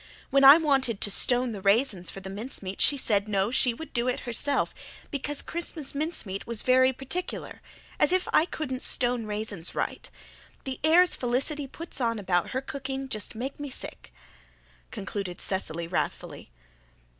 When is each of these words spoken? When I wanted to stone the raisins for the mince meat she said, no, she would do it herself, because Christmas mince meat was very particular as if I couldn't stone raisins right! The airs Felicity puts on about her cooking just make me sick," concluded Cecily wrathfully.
When 0.31 0.43
I 0.43 0.57
wanted 0.57 0.99
to 0.99 1.11
stone 1.11 1.51
the 1.51 1.61
raisins 1.61 2.09
for 2.09 2.21
the 2.21 2.29
mince 2.31 2.63
meat 2.63 2.81
she 2.81 2.97
said, 2.97 3.27
no, 3.27 3.51
she 3.51 3.71
would 3.71 3.93
do 3.93 4.07
it 4.07 4.21
herself, 4.21 4.73
because 5.11 5.43
Christmas 5.43 5.93
mince 5.93 6.25
meat 6.25 6.47
was 6.47 6.63
very 6.63 6.91
particular 6.91 7.61
as 7.99 8.11
if 8.11 8.27
I 8.33 8.45
couldn't 8.47 8.81
stone 8.81 9.27
raisins 9.27 9.75
right! 9.75 10.09
The 10.63 10.79
airs 10.83 11.15
Felicity 11.15 11.67
puts 11.67 12.01
on 12.01 12.17
about 12.17 12.49
her 12.49 12.61
cooking 12.61 13.09
just 13.09 13.35
make 13.35 13.59
me 13.59 13.69
sick," 13.69 14.11
concluded 14.89 15.39
Cecily 15.39 15.85
wrathfully. 15.87 16.49